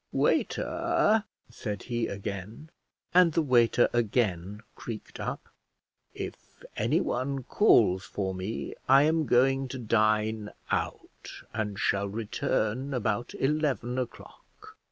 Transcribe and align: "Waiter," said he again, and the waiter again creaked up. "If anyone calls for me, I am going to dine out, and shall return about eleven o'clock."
"Waiter," 0.11 1.25
said 1.51 1.83
he 1.83 2.07
again, 2.07 2.71
and 3.13 3.33
the 3.33 3.41
waiter 3.43 3.87
again 3.93 4.61
creaked 4.73 5.19
up. 5.19 5.47
"If 6.15 6.65
anyone 6.75 7.43
calls 7.43 8.03
for 8.03 8.33
me, 8.33 8.73
I 8.89 9.03
am 9.03 9.27
going 9.27 9.67
to 9.67 9.77
dine 9.77 10.49
out, 10.71 11.29
and 11.53 11.77
shall 11.77 12.09
return 12.09 12.95
about 12.95 13.35
eleven 13.35 13.99
o'clock." 13.99 14.75